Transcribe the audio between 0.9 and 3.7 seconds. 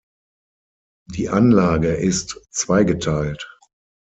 Die Anlage ist zweigeteilt.